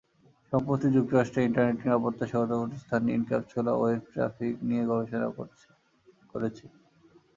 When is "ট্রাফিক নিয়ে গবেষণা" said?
4.13-5.27